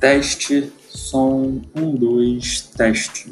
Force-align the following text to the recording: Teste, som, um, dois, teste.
Teste, 0.00 0.72
som, 0.88 1.62
um, 1.74 1.96
dois, 1.96 2.62
teste. 2.76 3.30